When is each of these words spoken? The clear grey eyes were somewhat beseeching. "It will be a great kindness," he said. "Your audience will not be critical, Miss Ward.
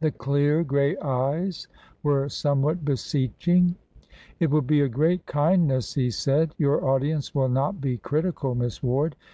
The 0.00 0.10
clear 0.10 0.64
grey 0.64 0.96
eyes 1.00 1.68
were 2.02 2.30
somewhat 2.30 2.82
beseeching. 2.82 3.76
"It 4.38 4.48
will 4.50 4.62
be 4.62 4.80
a 4.80 4.88
great 4.88 5.26
kindness," 5.26 5.92
he 5.92 6.10
said. 6.10 6.54
"Your 6.56 6.82
audience 6.82 7.34
will 7.34 7.50
not 7.50 7.78
be 7.78 7.98
critical, 7.98 8.54
Miss 8.54 8.82
Ward. 8.82 9.16